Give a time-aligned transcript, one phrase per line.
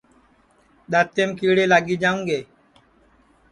[0.91, 2.39] دؔتیم کیڑے لاگی جاوں گے